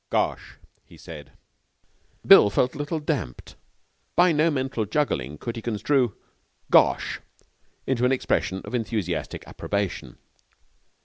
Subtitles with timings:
[0.09, 1.33] 'Gosh!' he said.
[2.25, 3.55] Bill felt a little damped.
[4.15, 6.15] By no mental juggling could he construe
[6.71, 7.19] 'Gosh!'
[7.85, 10.17] into an expression of enthusiastic approbation.